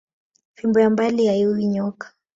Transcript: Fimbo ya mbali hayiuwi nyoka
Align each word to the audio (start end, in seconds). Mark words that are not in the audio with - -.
Fimbo 0.55 0.79
ya 0.79 0.89
mbali 0.89 1.27
hayiuwi 1.27 1.65
nyoka 1.67 2.13